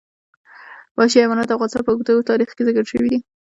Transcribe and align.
وحشي 0.97 1.17
حیوانات 1.23 1.47
د 1.49 1.51
افغانستان 1.55 1.83
په 1.85 1.91
اوږده 1.91 2.27
تاریخ 2.29 2.49
کې 2.53 2.65
ذکر 2.67 2.83
شوي 2.91 3.07
دي. 3.11 3.19